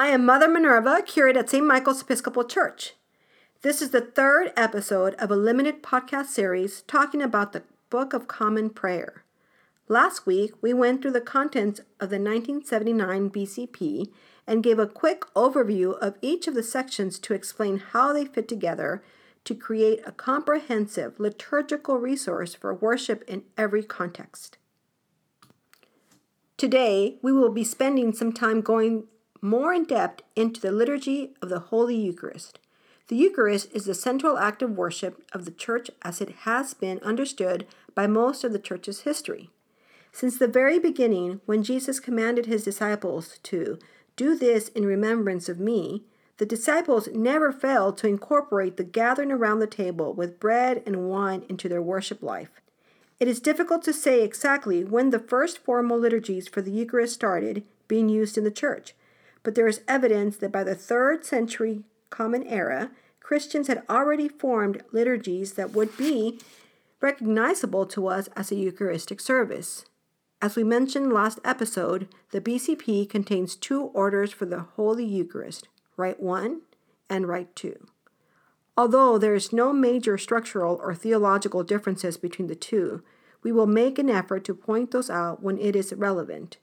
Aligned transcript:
I 0.00 0.06
am 0.06 0.24
Mother 0.24 0.48
Minerva, 0.48 1.02
curate 1.06 1.36
at 1.36 1.50
St. 1.50 1.66
Michael's 1.66 2.00
Episcopal 2.00 2.44
Church. 2.44 2.94
This 3.60 3.82
is 3.82 3.90
the 3.90 4.00
third 4.00 4.50
episode 4.56 5.12
of 5.16 5.30
a 5.30 5.36
limited 5.36 5.82
podcast 5.82 6.28
series 6.28 6.80
talking 6.86 7.20
about 7.20 7.52
the 7.52 7.64
Book 7.90 8.14
of 8.14 8.26
Common 8.26 8.70
Prayer. 8.70 9.24
Last 9.88 10.24
week, 10.24 10.54
we 10.62 10.72
went 10.72 11.02
through 11.02 11.10
the 11.10 11.20
contents 11.20 11.80
of 12.00 12.08
the 12.08 12.18
1979 12.18 13.28
BCP 13.28 14.10
and 14.46 14.62
gave 14.62 14.78
a 14.78 14.86
quick 14.86 15.26
overview 15.34 15.98
of 15.98 16.16
each 16.22 16.48
of 16.48 16.54
the 16.54 16.62
sections 16.62 17.18
to 17.18 17.34
explain 17.34 17.76
how 17.76 18.10
they 18.14 18.24
fit 18.24 18.48
together 18.48 19.04
to 19.44 19.54
create 19.54 20.00
a 20.06 20.12
comprehensive 20.12 21.20
liturgical 21.20 21.98
resource 21.98 22.54
for 22.54 22.72
worship 22.72 23.22
in 23.28 23.42
every 23.58 23.82
context. 23.82 24.56
Today, 26.56 27.18
we 27.20 27.34
will 27.34 27.52
be 27.52 27.64
spending 27.64 28.14
some 28.14 28.32
time 28.32 28.62
going 28.62 29.06
more 29.40 29.72
in 29.72 29.84
depth 29.84 30.22
into 30.36 30.60
the 30.60 30.72
liturgy 30.72 31.34
of 31.40 31.48
the 31.48 31.60
Holy 31.60 31.96
Eucharist. 31.96 32.58
The 33.08 33.16
Eucharist 33.16 33.72
is 33.72 33.86
the 33.86 33.94
central 33.94 34.38
act 34.38 34.62
of 34.62 34.76
worship 34.76 35.24
of 35.32 35.44
the 35.44 35.50
Church 35.50 35.90
as 36.02 36.20
it 36.20 36.30
has 36.42 36.74
been 36.74 36.98
understood 37.00 37.66
by 37.94 38.06
most 38.06 38.44
of 38.44 38.52
the 38.52 38.58
Church's 38.58 39.00
history. 39.00 39.50
Since 40.12 40.38
the 40.38 40.48
very 40.48 40.78
beginning, 40.78 41.40
when 41.46 41.62
Jesus 41.62 42.00
commanded 42.00 42.46
his 42.46 42.64
disciples 42.64 43.38
to 43.44 43.78
do 44.16 44.36
this 44.36 44.68
in 44.68 44.84
remembrance 44.84 45.48
of 45.48 45.58
me, 45.58 46.04
the 46.38 46.46
disciples 46.46 47.08
never 47.12 47.52
failed 47.52 47.98
to 47.98 48.06
incorporate 48.06 48.76
the 48.76 48.84
gathering 48.84 49.30
around 49.30 49.58
the 49.58 49.66
table 49.66 50.12
with 50.14 50.40
bread 50.40 50.82
and 50.86 51.08
wine 51.08 51.44
into 51.48 51.68
their 51.68 51.82
worship 51.82 52.22
life. 52.22 52.60
It 53.18 53.28
is 53.28 53.40
difficult 53.40 53.82
to 53.84 53.92
say 53.92 54.22
exactly 54.22 54.82
when 54.84 55.10
the 55.10 55.18
first 55.18 55.58
formal 55.58 55.98
liturgies 55.98 56.48
for 56.48 56.62
the 56.62 56.70
Eucharist 56.70 57.14
started 57.14 57.64
being 57.88 58.08
used 58.08 58.38
in 58.38 58.44
the 58.44 58.50
Church, 58.50 58.94
but 59.42 59.54
there 59.54 59.68
is 59.68 59.80
evidence 59.88 60.36
that 60.36 60.52
by 60.52 60.64
the 60.64 60.74
third 60.74 61.24
century 61.24 61.84
Common 62.10 62.46
Era, 62.46 62.90
Christians 63.20 63.68
had 63.68 63.82
already 63.88 64.28
formed 64.28 64.82
liturgies 64.92 65.52
that 65.52 65.72
would 65.72 65.96
be 65.96 66.40
recognizable 67.00 67.86
to 67.86 68.08
us 68.08 68.28
as 68.36 68.50
a 68.50 68.56
Eucharistic 68.56 69.20
service. 69.20 69.84
As 70.42 70.56
we 70.56 70.64
mentioned 70.64 71.12
last 71.12 71.38
episode, 71.44 72.08
the 72.30 72.40
BCP 72.40 73.08
contains 73.08 73.54
two 73.56 73.82
orders 73.82 74.32
for 74.32 74.46
the 74.46 74.60
Holy 74.76 75.04
Eucharist 75.04 75.68
Rite 75.96 76.20
1 76.20 76.62
and 77.08 77.28
Rite 77.28 77.54
2. 77.54 77.86
Although 78.76 79.18
there 79.18 79.34
is 79.34 79.52
no 79.52 79.72
major 79.72 80.16
structural 80.16 80.80
or 80.82 80.94
theological 80.94 81.62
differences 81.62 82.16
between 82.16 82.48
the 82.48 82.54
two, 82.54 83.02
we 83.42 83.52
will 83.52 83.66
make 83.66 83.98
an 83.98 84.08
effort 84.08 84.44
to 84.44 84.54
point 84.54 84.90
those 84.90 85.10
out 85.10 85.42
when 85.42 85.58
it 85.58 85.76
is 85.76 85.92
relevant. 85.92 86.56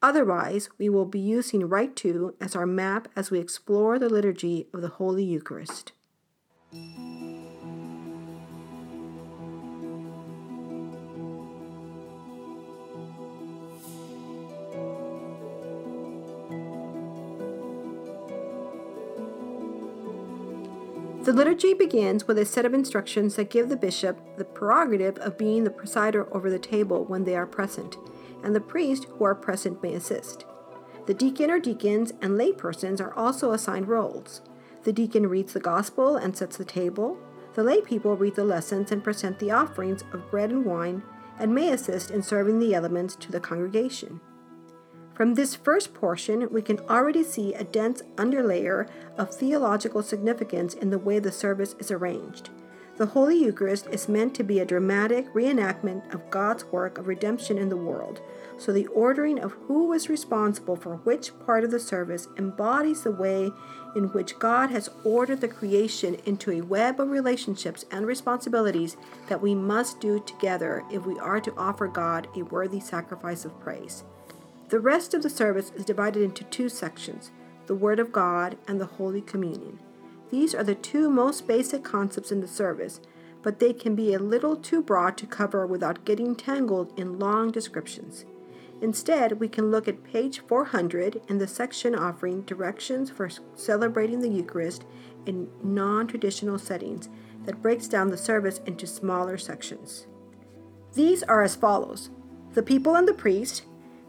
Otherwise, 0.00 0.68
we 0.78 0.88
will 0.88 1.04
be 1.04 1.18
using 1.18 1.68
Rite 1.68 1.96
2 1.96 2.36
as 2.40 2.54
our 2.54 2.66
map 2.66 3.08
as 3.16 3.32
we 3.32 3.40
explore 3.40 3.98
the 3.98 4.08
liturgy 4.08 4.68
of 4.72 4.80
the 4.80 4.88
Holy 4.88 5.24
Eucharist. 5.24 5.92
The 21.24 21.34
liturgy 21.34 21.74
begins 21.74 22.28
with 22.28 22.38
a 22.38 22.46
set 22.46 22.64
of 22.64 22.72
instructions 22.72 23.34
that 23.34 23.50
give 23.50 23.68
the 23.68 23.76
bishop 23.76 24.38
the 24.38 24.44
prerogative 24.44 25.18
of 25.18 25.36
being 25.36 25.64
the 25.64 25.70
presider 25.70 26.30
over 26.32 26.48
the 26.48 26.58
table 26.58 27.04
when 27.04 27.24
they 27.24 27.34
are 27.34 27.46
present 27.46 27.96
and 28.42 28.54
the 28.54 28.60
priest 28.60 29.04
who 29.04 29.24
are 29.24 29.34
present 29.34 29.82
may 29.82 29.94
assist. 29.94 30.44
The 31.06 31.14
deacon 31.14 31.50
or 31.50 31.58
deacons 31.58 32.12
and 32.20 32.38
laypersons 32.38 33.00
are 33.00 33.14
also 33.14 33.52
assigned 33.52 33.88
roles. 33.88 34.42
The 34.84 34.92
deacon 34.92 35.28
reads 35.28 35.52
the 35.52 35.60
gospel 35.60 36.16
and 36.16 36.36
sets 36.36 36.56
the 36.56 36.64
table. 36.64 37.18
The 37.54 37.62
lay 37.62 37.80
people 37.80 38.16
read 38.16 38.34
the 38.34 38.44
lessons 38.44 38.92
and 38.92 39.02
present 39.02 39.38
the 39.38 39.50
offerings 39.50 40.04
of 40.12 40.30
bread 40.30 40.50
and 40.50 40.64
wine 40.64 41.02
and 41.38 41.54
may 41.54 41.70
assist 41.70 42.10
in 42.10 42.22
serving 42.22 42.58
the 42.58 42.74
elements 42.74 43.16
to 43.16 43.32
the 43.32 43.40
congregation. 43.40 44.20
From 45.14 45.34
this 45.34 45.56
first 45.56 45.94
portion, 45.94 46.48
we 46.52 46.62
can 46.62 46.78
already 46.88 47.24
see 47.24 47.52
a 47.52 47.64
dense 47.64 48.02
underlayer 48.16 48.88
of 49.16 49.34
theological 49.34 50.02
significance 50.02 50.74
in 50.74 50.90
the 50.90 50.98
way 50.98 51.18
the 51.18 51.32
service 51.32 51.74
is 51.78 51.90
arranged. 51.90 52.50
The 52.98 53.06
Holy 53.06 53.36
Eucharist 53.36 53.86
is 53.92 54.08
meant 54.08 54.34
to 54.34 54.42
be 54.42 54.58
a 54.58 54.64
dramatic 54.64 55.32
reenactment 55.32 56.12
of 56.12 56.28
God's 56.30 56.64
work 56.64 56.98
of 56.98 57.06
redemption 57.06 57.56
in 57.56 57.68
the 57.68 57.76
world, 57.76 58.20
so 58.58 58.72
the 58.72 58.88
ordering 58.88 59.38
of 59.38 59.52
who 59.52 59.92
is 59.92 60.08
responsible 60.08 60.74
for 60.74 60.96
which 60.96 61.30
part 61.46 61.62
of 61.62 61.70
the 61.70 61.78
service 61.78 62.26
embodies 62.36 63.04
the 63.04 63.12
way 63.12 63.52
in 63.94 64.08
which 64.08 64.40
God 64.40 64.70
has 64.70 64.90
ordered 65.04 65.40
the 65.40 65.46
creation 65.46 66.16
into 66.26 66.50
a 66.50 66.62
web 66.62 66.98
of 66.98 67.10
relationships 67.10 67.84
and 67.92 68.04
responsibilities 68.04 68.96
that 69.28 69.40
we 69.40 69.54
must 69.54 70.00
do 70.00 70.18
together 70.18 70.82
if 70.90 71.06
we 71.06 71.16
are 71.20 71.40
to 71.40 71.54
offer 71.56 71.86
God 71.86 72.26
a 72.34 72.42
worthy 72.42 72.80
sacrifice 72.80 73.44
of 73.44 73.60
praise. 73.60 74.02
The 74.70 74.80
rest 74.80 75.14
of 75.14 75.22
the 75.22 75.30
service 75.30 75.70
is 75.76 75.84
divided 75.84 76.24
into 76.24 76.42
two 76.42 76.68
sections 76.68 77.30
the 77.68 77.76
Word 77.76 78.00
of 78.00 78.10
God 78.10 78.58
and 78.66 78.80
the 78.80 78.86
Holy 78.86 79.20
Communion. 79.20 79.78
These 80.30 80.54
are 80.54 80.64
the 80.64 80.74
two 80.74 81.08
most 81.08 81.46
basic 81.46 81.82
concepts 81.82 82.30
in 82.30 82.40
the 82.40 82.48
service, 82.48 83.00
but 83.42 83.58
they 83.58 83.72
can 83.72 83.94
be 83.94 84.12
a 84.12 84.18
little 84.18 84.56
too 84.56 84.82
broad 84.82 85.16
to 85.18 85.26
cover 85.26 85.66
without 85.66 86.04
getting 86.04 86.34
tangled 86.34 86.92
in 86.98 87.18
long 87.18 87.50
descriptions. 87.50 88.24
Instead, 88.80 89.40
we 89.40 89.48
can 89.48 89.70
look 89.70 89.88
at 89.88 90.04
page 90.04 90.40
400 90.40 91.22
in 91.28 91.38
the 91.38 91.48
section 91.48 91.94
offering 91.94 92.42
directions 92.42 93.10
for 93.10 93.28
celebrating 93.54 94.20
the 94.20 94.28
Eucharist 94.28 94.84
in 95.26 95.48
non 95.62 96.06
traditional 96.06 96.58
settings 96.58 97.08
that 97.44 97.62
breaks 97.62 97.88
down 97.88 98.08
the 98.08 98.16
service 98.16 98.60
into 98.66 98.86
smaller 98.86 99.36
sections. 99.36 100.06
These 100.94 101.22
are 101.24 101.42
as 101.42 101.56
follows 101.56 102.10
The 102.54 102.62
people 102.62 102.94
and 102.94 103.08
the 103.08 103.14
priest 103.14 103.64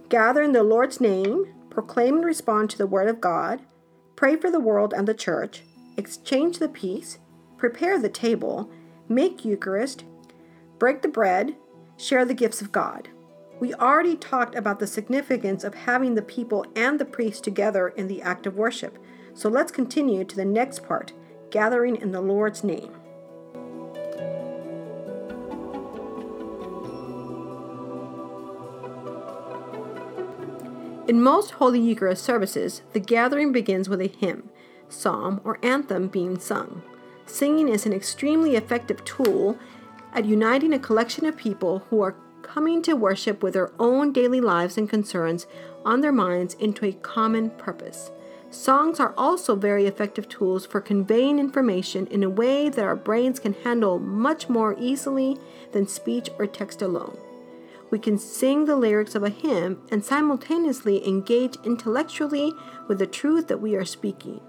gather 0.09 0.41
in 0.41 0.51
the 0.53 0.63
Lord's 0.63 0.99
name, 0.99 1.53
proclaim 1.69 2.17
and 2.17 2.25
respond 2.25 2.69
to 2.71 2.77
the 2.77 2.87
Word 2.87 3.07
of 3.07 3.21
God, 3.21 3.61
pray 4.15 4.35
for 4.35 4.51
the 4.51 4.59
world 4.59 4.93
and 4.93 5.07
the 5.07 5.13
church, 5.13 5.63
exchange 5.99 6.57
the 6.57 6.69
peace, 6.69 7.19
prepare 7.57 7.99
the 7.99 8.09
table, 8.09 8.71
make 9.09 9.43
Eucharist, 9.43 10.05
break 10.79 11.01
the 11.01 11.09
bread, 11.09 11.55
share 11.97 12.23
the 12.23 12.33
gifts 12.33 12.61
of 12.61 12.71
God. 12.71 13.09
We 13.59 13.73
already 13.73 14.15
talked 14.15 14.55
about 14.55 14.79
the 14.79 14.87
significance 14.87 15.65
of 15.65 15.75
having 15.75 16.15
the 16.15 16.21
people 16.21 16.65
and 16.73 16.97
the 16.97 17.05
priest 17.05 17.43
together 17.43 17.89
in 17.89 18.07
the 18.07 18.21
act 18.21 18.47
of 18.47 18.55
worship, 18.55 18.97
so 19.33 19.49
let's 19.49 19.73
continue 19.73 20.23
to 20.23 20.35
the 20.35 20.45
next 20.45 20.87
part 20.87 21.11
gathering 21.51 21.97
in 21.97 22.11
the 22.11 22.21
Lord's 22.21 22.63
name. 22.63 22.93
In 31.09 31.21
most 31.23 31.51
Holy 31.51 31.79
Eucharist 31.79 32.23
services, 32.23 32.83
the 32.93 32.99
gathering 32.99 33.51
begins 33.51 33.89
with 33.89 33.99
a 33.99 34.07
hymn 34.07 34.49
psalm, 34.89 35.39
or 35.43 35.59
anthem 35.63 36.07
being 36.07 36.39
sung. 36.39 36.81
Singing 37.25 37.69
is 37.69 37.85
an 37.85 37.93
extremely 37.93 38.55
effective 38.55 39.03
tool 39.05 39.57
at 40.13 40.25
uniting 40.25 40.73
a 40.73 40.79
collection 40.79 41.25
of 41.25 41.37
people 41.37 41.83
who 41.89 42.01
are 42.01 42.15
coming 42.41 42.81
to 42.81 42.95
worship 42.95 43.43
with 43.43 43.53
their 43.53 43.71
own 43.79 44.11
daily 44.11 44.41
lives 44.41 44.77
and 44.77 44.89
concerns 44.89 45.45
on 45.85 46.01
their 46.01 46.11
minds 46.11 46.55
into 46.55 46.85
a 46.85 46.93
common 46.93 47.51
purpose. 47.51 48.11
Songs 48.49 48.99
are 48.99 49.13
also 49.15 49.55
very 49.55 49.85
effective 49.85 50.27
tools 50.27 50.65
for 50.65 50.81
conveying 50.81 51.37
information 51.37 52.07
in 52.07 52.23
a 52.23 52.29
way 52.29 52.67
that 52.67 52.83
our 52.83 52.95
brains 52.95 53.39
can 53.39 53.53
handle 53.53 53.99
much 53.99 54.49
more 54.49 54.75
easily 54.79 55.37
than 55.71 55.87
speech 55.87 56.29
or 56.39 56.47
text 56.47 56.81
alone. 56.81 57.15
We 57.91 57.99
can 57.99 58.17
sing 58.17 58.65
the 58.65 58.75
lyrics 58.75 59.13
of 59.13 59.23
a 59.23 59.29
hymn 59.29 59.81
and 59.91 60.03
simultaneously 60.03 61.07
engage 61.07 61.57
intellectually 61.63 62.53
with 62.87 62.97
the 62.97 63.07
truth 63.07 63.47
that 63.47 63.61
we 63.61 63.75
are 63.75 63.85
speaking 63.85 64.41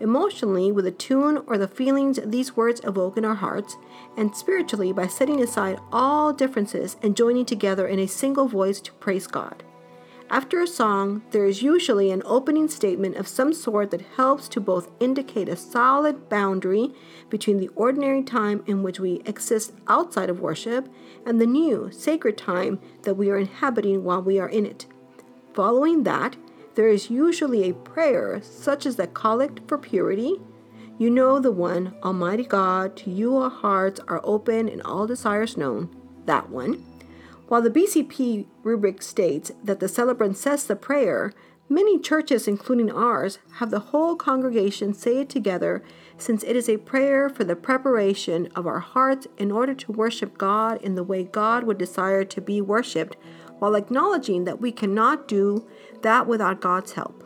emotionally 0.00 0.72
with 0.72 0.84
the 0.84 0.90
tune 0.90 1.42
or 1.46 1.58
the 1.58 1.68
feelings 1.68 2.18
these 2.24 2.56
words 2.56 2.80
evoke 2.84 3.16
in 3.16 3.24
our 3.24 3.34
hearts, 3.34 3.76
and 4.16 4.34
spiritually 4.34 4.92
by 4.92 5.06
setting 5.06 5.42
aside 5.42 5.78
all 5.92 6.32
differences 6.32 6.96
and 7.02 7.16
joining 7.16 7.44
together 7.44 7.86
in 7.86 7.98
a 7.98 8.06
single 8.06 8.48
voice 8.48 8.80
to 8.80 8.92
praise 8.94 9.26
God. 9.26 9.62
After 10.28 10.60
a 10.60 10.66
song, 10.66 11.22
there 11.30 11.46
is 11.46 11.62
usually 11.62 12.10
an 12.10 12.22
opening 12.24 12.66
statement 12.66 13.14
of 13.14 13.28
some 13.28 13.52
sort 13.52 13.92
that 13.92 14.02
helps 14.16 14.48
to 14.48 14.60
both 14.60 14.90
indicate 14.98 15.48
a 15.48 15.54
solid 15.54 16.28
boundary 16.28 16.92
between 17.30 17.58
the 17.58 17.70
ordinary 17.76 18.24
time 18.24 18.64
in 18.66 18.82
which 18.82 18.98
we 18.98 19.22
exist 19.24 19.72
outside 19.86 20.28
of 20.28 20.40
worship 20.40 20.88
and 21.24 21.40
the 21.40 21.46
new, 21.46 21.90
sacred 21.92 22.36
time 22.36 22.80
that 23.02 23.14
we 23.14 23.30
are 23.30 23.38
inhabiting 23.38 24.02
while 24.02 24.20
we 24.20 24.40
are 24.40 24.48
in 24.48 24.66
it. 24.66 24.86
Following 25.54 26.02
that, 26.02 26.36
there 26.76 26.88
is 26.88 27.10
usually 27.10 27.68
a 27.68 27.74
prayer, 27.74 28.40
such 28.42 28.86
as 28.86 28.96
the 28.96 29.06
Collect 29.06 29.60
for 29.66 29.78
Purity. 29.78 30.36
You 30.98 31.10
know 31.10 31.40
the 31.40 31.50
one, 31.50 31.94
Almighty 32.02 32.44
God, 32.44 32.96
to 32.98 33.10
you 33.10 33.36
our 33.36 33.50
hearts 33.50 33.98
are 34.06 34.20
open 34.22 34.68
and 34.68 34.82
all 34.82 35.06
desires 35.06 35.56
known. 35.56 35.88
That 36.26 36.50
one. 36.50 36.84
While 37.48 37.62
the 37.62 37.70
BCP 37.70 38.46
rubric 38.62 39.02
states 39.02 39.52
that 39.64 39.80
the 39.80 39.88
celebrant 39.88 40.36
says 40.36 40.64
the 40.64 40.76
prayer, 40.76 41.32
many 41.68 41.98
churches, 41.98 42.46
including 42.46 42.90
ours, 42.90 43.38
have 43.54 43.70
the 43.70 43.78
whole 43.78 44.14
congregation 44.14 44.92
say 44.92 45.20
it 45.20 45.30
together 45.30 45.82
since 46.18 46.42
it 46.42 46.56
is 46.56 46.68
a 46.68 46.76
prayer 46.76 47.28
for 47.28 47.44
the 47.44 47.56
preparation 47.56 48.48
of 48.54 48.66
our 48.66 48.80
hearts 48.80 49.26
in 49.38 49.50
order 49.50 49.74
to 49.74 49.92
worship 49.92 50.36
God 50.36 50.82
in 50.82 50.94
the 50.94 51.04
way 51.04 51.24
God 51.24 51.64
would 51.64 51.78
desire 51.78 52.24
to 52.24 52.40
be 52.40 52.60
worshiped, 52.60 53.16
while 53.58 53.74
acknowledging 53.74 54.44
that 54.44 54.60
we 54.60 54.72
cannot 54.72 55.28
do 55.28 55.66
that 56.02 56.26
without 56.26 56.60
God's 56.60 56.92
help. 56.92 57.22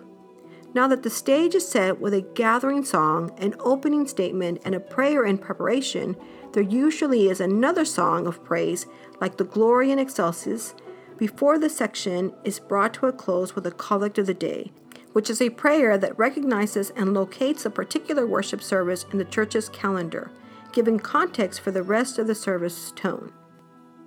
Now 0.72 0.87
that 0.87 1.02
the 1.02 1.11
stage 1.11 1.55
is 1.55 1.69
set 1.69 2.00
with 2.00 2.14
a 2.14 2.20
gathering 2.20 2.84
song, 2.84 3.32
an 3.38 3.55
opening 3.58 4.06
statement, 4.06 4.62
and 4.64 4.75
a 4.75 4.81
prayer 4.81 5.25
in 5.25 5.38
preparation, 5.38 6.17
there 6.52 6.62
usually 6.62 7.28
is 7.28 7.40
another 7.40 7.84
song 7.84 8.26
of 8.26 8.44
praise, 8.44 8.87
like 9.20 9.37
the 9.37 9.44
Gloria 9.44 9.94
in 9.94 9.99
Excelsis, 9.99 10.75
before 11.19 11.58
the 11.58 11.69
section 11.69 12.32
is 12.44 12.61
brought 12.61 12.94
to 12.94 13.06
a 13.06 13.12
close 13.12 13.55
with 13.55 13.67
a 13.67 13.72
collect 13.72 14.17
of 14.19 14.26
the 14.26 14.34
day, 14.34 14.73
which 15.12 15.28
is 15.28 15.43
a 15.43 15.50
prayer 15.50 15.99
that 15.99 16.19
recognizes 16.19 16.90
and 16.90 17.14
locates 17.14 17.66
a 17.66 17.70
particular 17.70 18.26
worship 18.26 18.62
service 18.62 19.05
in 19.12 19.19
the 19.19 19.25
church's 19.25 19.69
calendar, 19.69 20.31
giving 20.73 20.99
context 20.99 21.61
for 21.61 21.73
the 21.73 21.82
rest 21.82 22.19
of 22.19 22.26
the 22.28 22.34
service's 22.34 22.93
tone. 22.93 23.32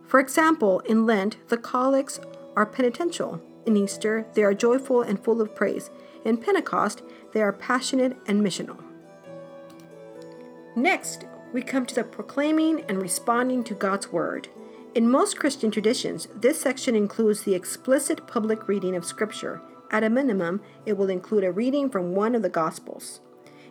For 0.08 0.20
example, 0.20 0.80
in 0.82 1.06
Lent, 1.06 1.38
the 1.50 1.58
collects 1.58 2.20
are 2.56 2.66
penitential. 2.66 3.42
In 3.66 3.78
Easter, 3.78 4.26
they 4.34 4.44
are 4.44 4.54
joyful 4.54 5.02
and 5.02 5.24
full 5.24 5.42
of 5.42 5.56
praise. 5.56 5.90
In 6.26 6.38
Pentecost, 6.38 7.02
they 7.34 7.42
are 7.42 7.54
passionate 7.54 8.18
and 8.28 8.42
missional. 8.42 8.82
Next, 10.76 11.26
we 11.54 11.62
come 11.62 11.86
to 11.86 11.96
the 11.96 12.04
proclaiming 12.04 12.84
and 12.90 13.02
responding 13.02 13.64
to 13.66 13.74
God's 13.76 14.12
Word. 14.12 14.50
In 14.96 15.10
most 15.10 15.38
Christian 15.40 15.72
traditions, 15.72 16.28
this 16.36 16.60
section 16.60 16.96
includes 16.96 17.44
the 17.44 17.56
explicit 17.56 18.28
public 18.28 18.68
reading 18.68 18.96
of 18.96 19.06
Scripture. 19.06 19.62
At 19.92 20.04
a 20.04 20.10
minimum, 20.10 20.62
it 20.86 20.98
will 20.98 21.10
include 21.10 21.44
a 21.44 21.52
reading 21.52 21.90
from 21.90 22.16
one 22.16 22.36
of 22.36 22.42
the 22.42 22.50
Gospels. 22.50 23.22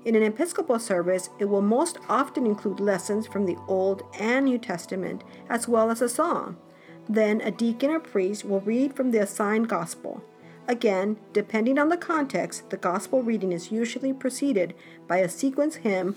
In 0.05 0.17
an 0.17 0.23
Episcopal 0.23 0.79
service, 0.79 1.31
it 1.39 1.45
will 1.45 1.63
most 1.63 1.99
often 2.09 2.47
include 2.47 2.81
lessons 2.81 3.27
from 3.27 3.47
the 3.47 3.57
Old 3.69 4.03
and 4.19 4.47
New 4.47 4.59
Testament, 4.59 5.23
as 5.49 5.69
well 5.69 5.91
as 5.91 6.03
a 6.03 6.09
psalm. 6.09 6.59
Then, 7.09 7.41
a 7.41 7.51
deacon 7.51 7.91
or 7.91 8.01
priest 8.01 8.45
will 8.45 8.61
read 8.61 8.95
from 8.95 9.11
the 9.11 9.19
assigned 9.19 9.69
Gospel. 9.69 10.23
Again, 10.69 11.17
depending 11.33 11.79
on 11.79 11.89
the 11.89 11.97
context, 11.97 12.71
the 12.71 12.77
Gospel 12.77 13.23
reading 13.23 13.53
is 13.53 13.73
usually 13.73 14.13
preceded 14.13 14.75
by 15.09 15.19
a 15.19 15.29
sequence 15.29 15.77
hymn 15.77 16.15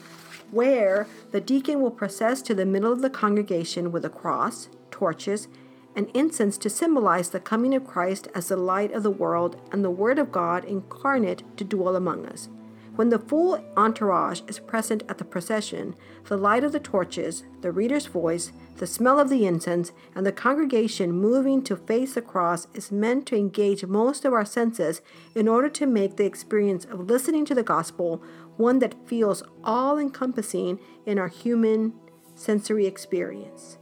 where 0.52 1.08
the 1.32 1.42
deacon 1.42 1.82
will 1.82 1.92
process 1.92 2.42
to 2.44 2.54
the 2.54 2.66
middle 2.66 2.94
of 2.94 3.02
the 3.02 3.10
congregation 3.10 3.92
with 3.92 4.06
a 4.06 4.10
cross, 4.10 4.70
torches, 4.92 5.48
and 5.96 6.10
incense 6.14 6.58
to 6.60 6.70
symbolize 6.70 7.30
the 7.30 7.40
coming 7.40 7.74
of 7.74 7.88
Christ 7.88 8.28
as 8.36 8.50
the 8.50 8.58
light 8.58 8.92
of 8.92 9.02
the 9.02 9.10
world 9.10 9.60
and 9.72 9.84
the 9.84 9.90
Word 9.90 10.20
of 10.20 10.32
God 10.32 10.64
incarnate 10.66 11.44
to 11.58 11.64
dwell 11.64 11.96
among 11.96 12.26
us. 12.28 12.50
When 12.96 13.10
the 13.10 13.20
full 13.20 13.62
entourage 13.76 14.40
is 14.48 14.60
present 14.60 15.04
at 15.10 15.18
the 15.18 15.26
procession, 15.26 15.96
the 16.28 16.38
light 16.38 16.64
of 16.64 16.72
the 16.72 16.80
torches, 16.80 17.44
the 17.60 17.74
reader's 17.74 18.06
voice, 18.06 18.54
the 18.78 18.88
smell 18.88 19.20
of 19.20 19.30
the 19.30 19.46
incense, 19.46 19.92
and 20.16 20.26
the 20.26 20.32
congregation 20.32 21.12
moving 21.12 21.62
to 21.64 21.76
face 21.76 22.14
the 22.14 22.22
cross 22.22 22.68
is 22.74 22.94
meant 22.94 23.26
to 23.26 23.36
engage 23.36 23.86
most 23.86 24.24
of 24.24 24.32
our 24.32 24.46
senses 24.46 25.02
in 25.36 25.50
order 25.50 25.68
to 25.68 25.86
make 25.86 26.16
the 26.16 26.26
experience 26.26 26.86
of 26.86 27.10
listening 27.10 27.44
to 27.46 27.56
the 27.56 27.64
gospel 27.64 28.24
one 28.56 28.80
that 28.80 29.08
feels 29.08 29.44
all 29.66 29.98
encompassing 29.98 30.80
in 31.06 31.20
our 31.20 31.28
human 31.28 31.94
sensory 32.34 32.86
experience. 32.86 33.78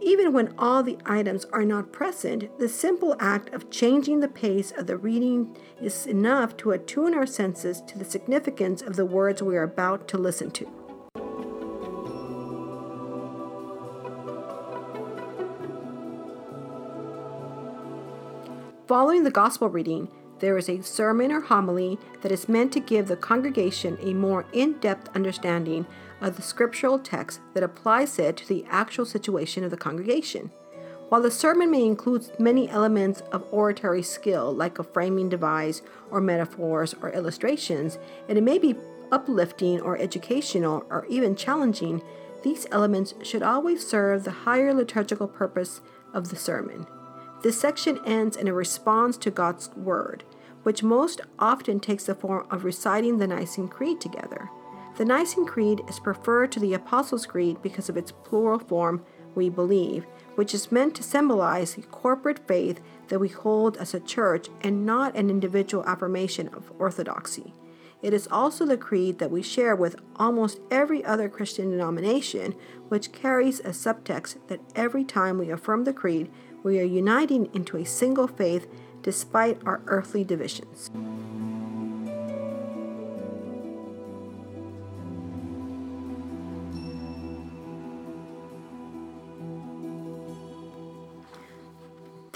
Even 0.00 0.32
when 0.32 0.54
all 0.58 0.82
the 0.82 0.98
items 1.04 1.44
are 1.46 1.64
not 1.64 1.92
present, 1.92 2.56
the 2.58 2.68
simple 2.68 3.16
act 3.18 3.52
of 3.52 3.70
changing 3.70 4.20
the 4.20 4.28
pace 4.28 4.72
of 4.76 4.86
the 4.86 4.96
reading 4.96 5.56
is 5.80 6.06
enough 6.06 6.56
to 6.58 6.70
attune 6.70 7.14
our 7.14 7.26
senses 7.26 7.80
to 7.82 7.98
the 7.98 8.04
significance 8.04 8.80
of 8.80 8.96
the 8.96 9.04
words 9.04 9.42
we 9.42 9.56
are 9.56 9.64
about 9.64 10.06
to 10.08 10.18
listen 10.18 10.50
to. 10.52 10.66
Following 18.86 19.24
the 19.24 19.30
Gospel 19.30 19.68
reading, 19.68 20.08
there 20.38 20.56
is 20.56 20.68
a 20.68 20.80
sermon 20.82 21.32
or 21.32 21.40
homily 21.40 21.98
that 22.22 22.32
is 22.32 22.48
meant 22.48 22.72
to 22.72 22.80
give 22.80 23.08
the 23.08 23.16
congregation 23.16 23.98
a 24.00 24.14
more 24.14 24.46
in 24.52 24.74
depth 24.74 25.14
understanding 25.14 25.84
of 26.20 26.36
the 26.36 26.42
scriptural 26.42 26.98
text 26.98 27.40
that 27.54 27.62
applies 27.62 28.18
it 28.18 28.36
to 28.38 28.48
the 28.48 28.64
actual 28.68 29.04
situation 29.04 29.64
of 29.64 29.70
the 29.70 29.76
congregation. 29.76 30.50
While 31.08 31.22
the 31.22 31.30
sermon 31.30 31.70
may 31.70 31.84
include 31.84 32.38
many 32.38 32.68
elements 32.68 33.22
of 33.32 33.46
oratory 33.50 34.02
skill, 34.02 34.52
like 34.52 34.78
a 34.78 34.84
framing 34.84 35.28
device 35.28 35.80
or 36.10 36.20
metaphors 36.20 36.94
or 37.00 37.10
illustrations, 37.10 37.98
and 38.28 38.36
it 38.36 38.42
may 38.42 38.58
be 38.58 38.76
uplifting 39.10 39.80
or 39.80 39.96
educational 39.96 40.84
or 40.90 41.06
even 41.08 41.34
challenging, 41.34 42.02
these 42.42 42.66
elements 42.70 43.14
should 43.22 43.42
always 43.42 43.86
serve 43.86 44.24
the 44.24 44.30
higher 44.30 44.74
liturgical 44.74 45.28
purpose 45.28 45.80
of 46.12 46.28
the 46.28 46.36
sermon. 46.36 46.86
This 47.42 47.58
section 47.58 48.00
ends 48.04 48.36
in 48.36 48.46
a 48.48 48.52
response 48.52 49.16
to 49.18 49.30
God's 49.30 49.70
Word, 49.70 50.24
which 50.62 50.82
most 50.82 51.20
often 51.38 51.80
takes 51.80 52.04
the 52.04 52.14
form 52.14 52.46
of 52.50 52.64
reciting 52.64 53.18
the 53.18 53.26
Nicene 53.26 53.68
Creed 53.68 54.00
together. 54.00 54.50
The 54.98 55.04
Nicene 55.04 55.46
Creed 55.46 55.84
is 55.86 56.00
preferred 56.00 56.50
to 56.50 56.58
the 56.58 56.74
Apostles' 56.74 57.24
Creed 57.24 57.62
because 57.62 57.88
of 57.88 57.96
its 57.96 58.10
plural 58.10 58.58
form, 58.58 59.04
we 59.36 59.48
believe, 59.48 60.04
which 60.34 60.52
is 60.52 60.72
meant 60.72 60.96
to 60.96 61.04
symbolize 61.04 61.74
the 61.74 61.82
corporate 61.82 62.48
faith 62.48 62.80
that 63.06 63.20
we 63.20 63.28
hold 63.28 63.76
as 63.76 63.94
a 63.94 64.00
church 64.00 64.48
and 64.60 64.84
not 64.84 65.14
an 65.14 65.30
individual 65.30 65.84
affirmation 65.86 66.48
of 66.48 66.72
orthodoxy. 66.80 67.54
It 68.02 68.12
is 68.12 68.26
also 68.26 68.66
the 68.66 68.76
creed 68.76 69.20
that 69.20 69.30
we 69.30 69.40
share 69.40 69.76
with 69.76 69.94
almost 70.16 70.58
every 70.68 71.04
other 71.04 71.28
Christian 71.28 71.70
denomination, 71.70 72.56
which 72.88 73.12
carries 73.12 73.60
a 73.60 73.68
subtext 73.68 74.48
that 74.48 74.60
every 74.74 75.04
time 75.04 75.38
we 75.38 75.50
affirm 75.50 75.84
the 75.84 75.92
creed, 75.92 76.28
we 76.64 76.80
are 76.80 76.84
uniting 76.84 77.48
into 77.54 77.76
a 77.76 77.84
single 77.84 78.26
faith 78.26 78.66
despite 79.02 79.60
our 79.64 79.80
earthly 79.86 80.24
divisions. 80.24 80.90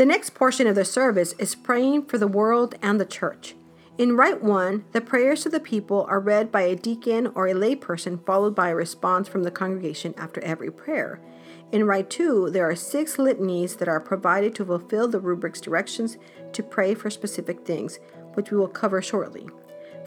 The 0.02 0.06
next 0.06 0.34
portion 0.34 0.66
of 0.66 0.74
the 0.74 0.84
service 0.84 1.32
is 1.38 1.54
praying 1.54 2.06
for 2.06 2.18
the 2.18 2.26
world 2.26 2.74
and 2.82 2.98
the 2.98 3.06
church. 3.06 3.54
In 3.98 4.16
Rite 4.16 4.42
1, 4.42 4.86
the 4.90 5.00
prayers 5.00 5.46
of 5.46 5.52
the 5.52 5.60
people 5.60 6.06
are 6.08 6.18
read 6.18 6.50
by 6.50 6.62
a 6.62 6.74
deacon 6.74 7.28
or 7.36 7.46
a 7.46 7.54
layperson, 7.54 8.26
followed 8.26 8.52
by 8.52 8.70
a 8.70 8.74
response 8.74 9.28
from 9.28 9.44
the 9.44 9.52
congregation 9.52 10.12
after 10.18 10.40
every 10.40 10.72
prayer. 10.72 11.20
In 11.70 11.86
Rite 11.86 12.10
2, 12.10 12.50
there 12.50 12.68
are 12.68 12.74
six 12.74 13.16
litanies 13.16 13.76
that 13.76 13.86
are 13.86 14.00
provided 14.00 14.56
to 14.56 14.64
fulfill 14.64 15.06
the 15.06 15.20
rubric's 15.20 15.60
directions 15.60 16.18
to 16.52 16.64
pray 16.64 16.94
for 16.94 17.08
specific 17.08 17.64
things, 17.64 18.00
which 18.34 18.50
we 18.50 18.56
will 18.56 18.66
cover 18.66 19.00
shortly. 19.00 19.46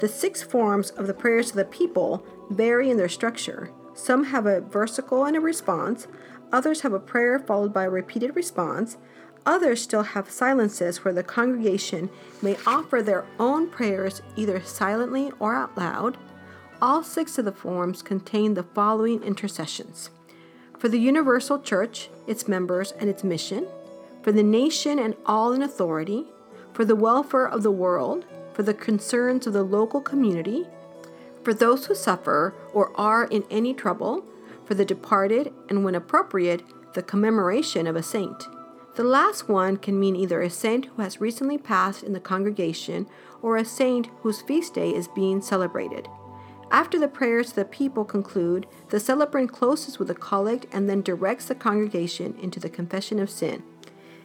The 0.02 0.10
six 0.10 0.44
forms 0.44 0.90
of 0.90 1.08
the 1.08 1.14
prayers 1.14 1.52
of 1.52 1.56
the 1.56 1.64
people 1.64 2.26
vary 2.50 2.90
in 2.90 2.98
their 2.98 3.08
structure. 3.08 3.72
Some 3.94 4.26
have 4.26 4.46
a 4.46 4.60
versicle 4.60 5.26
and 5.26 5.38
a 5.38 5.40
response, 5.40 6.08
others 6.52 6.82
have 6.82 6.92
a 6.92 7.00
prayer 7.00 7.40
followed 7.40 7.74
by 7.74 7.86
a 7.86 7.90
repeated 7.90 8.36
response, 8.36 8.98
others 9.46 9.82
still 9.82 10.04
have 10.04 10.30
silences 10.30 11.04
where 11.04 11.14
the 11.14 11.24
congregation 11.24 12.10
may 12.42 12.58
offer 12.66 13.02
their 13.02 13.26
own 13.40 13.70
prayers 13.70 14.22
either 14.36 14.62
silently 14.62 15.32
or 15.40 15.54
out 15.54 15.78
loud. 15.78 16.18
All 16.82 17.04
six 17.04 17.38
of 17.38 17.46
the 17.46 17.52
forms 17.52 18.02
contain 18.02 18.54
the 18.54 18.64
following 18.64 19.24
intercessions. 19.24 20.10
For 20.78 20.90
the 20.90 21.00
universal 21.00 21.60
church, 21.60 22.10
its 22.28 22.48
members, 22.48 22.92
and 22.94 23.10
its 23.10 23.24
mission, 23.24 23.68
for 24.22 24.32
the 24.32 24.44
nation 24.44 25.00
and 25.00 25.16
all 25.26 25.54
in 25.54 25.62
authority, 25.62 26.26
for 26.74 26.84
the 26.84 26.96
welfare 26.96 27.48
of 27.48 27.64
the 27.64 27.72
world, 27.72 28.26
for 28.54 28.64
the 28.64 28.74
concerns 28.74 29.48
of 29.48 29.54
the 29.54 29.64
local 29.64 30.02
community, 30.02 30.66
for 31.44 31.54
those 31.54 31.86
who 31.86 31.96
suffer 31.96 32.54
or 32.74 32.92
are 33.00 33.26
in 33.26 33.44
any 33.50 33.74
trouble, 33.74 34.26
for 34.66 34.74
the 34.74 34.86
departed, 34.86 35.54
and 35.70 35.86
when 35.86 35.96
appropriate, 35.96 36.64
the 36.94 37.04
commemoration 37.04 37.88
of 37.88 37.96
a 37.96 38.04
saint, 38.04 38.48
The 38.96 39.04
last 39.04 39.50
one 39.50 39.76
can 39.76 40.00
mean 40.00 40.16
either 40.16 40.42
a 40.42 40.50
saint 40.50 40.86
who 40.86 41.02
has 41.02 41.20
recently 41.20 41.58
passed 41.58 42.02
in 42.02 42.14
the 42.14 42.22
congregation 42.22 43.08
or 43.42 43.58
a 43.58 43.66
saint 43.66 44.08
whose 44.22 44.42
feast 44.42 44.74
day 44.74 44.96
is 44.96 45.10
being 45.10 45.42
celebrated. 45.42 46.08
After 46.72 46.98
the 46.98 47.10
prayers 47.10 47.50
to 47.50 47.56
the 47.58 47.66
people 47.66 48.06
conclude, 48.06 48.68
the 48.90 49.02
celebrant 49.02 49.52
closes 49.52 50.00
with 50.00 50.10
a 50.10 50.16
collect 50.16 50.66
and 50.72 50.90
then 50.90 51.02
directs 51.02 51.46
the 51.46 51.56
congregation 51.56 52.38
into 52.42 52.60
the 52.60 52.70
confession 52.70 53.20
of 53.20 53.30
sin. 53.30 53.64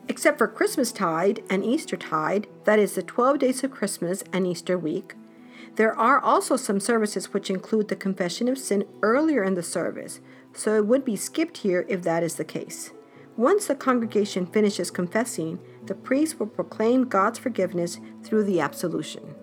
Except 0.08 0.38
for 0.38 0.46
Christmastide 0.46 1.42
and 1.50 1.64
Eastertide, 1.64 2.46
that 2.64 2.78
is 2.78 2.94
the 2.94 3.02
12 3.02 3.40
days 3.40 3.64
of 3.64 3.72
Christmas 3.72 4.22
and 4.32 4.46
Easter 4.46 4.78
week, 4.78 5.14
there 5.74 5.96
are 5.96 6.20
also 6.20 6.56
some 6.56 6.80
services 6.80 7.32
which 7.32 7.50
include 7.50 7.88
the 7.88 7.96
confession 7.96 8.48
of 8.48 8.58
sin 8.58 8.84
earlier 9.02 9.42
in 9.42 9.54
the 9.54 9.62
service, 9.62 10.20
so 10.52 10.76
it 10.76 10.86
would 10.86 11.04
be 11.04 11.16
skipped 11.16 11.58
here 11.58 11.84
if 11.88 12.02
that 12.02 12.22
is 12.22 12.36
the 12.36 12.44
case. 12.44 12.92
Once 13.36 13.66
the 13.66 13.74
congregation 13.74 14.44
finishes 14.46 14.90
confessing, 14.90 15.58
the 15.86 15.94
priest 15.94 16.38
will 16.38 16.46
proclaim 16.46 17.08
God's 17.08 17.38
forgiveness 17.38 17.98
through 18.22 18.44
the 18.44 18.60
absolution. 18.60 19.34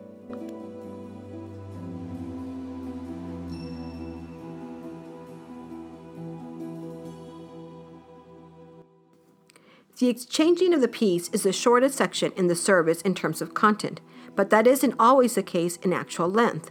The 9.99 10.09
exchanging 10.09 10.75
of 10.75 10.81
the 10.81 10.87
peace 10.87 11.27
is 11.33 11.41
the 11.41 11.51
shortest 11.51 11.97
section 11.97 12.31
in 12.35 12.45
the 12.45 12.55
service 12.55 13.01
in 13.01 13.15
terms 13.15 13.41
of 13.41 13.55
content, 13.55 13.99
but 14.35 14.51
that 14.51 14.67
isn't 14.67 14.93
always 14.99 15.33
the 15.33 15.41
case 15.41 15.77
in 15.77 15.91
actual 15.91 16.29
length. 16.29 16.69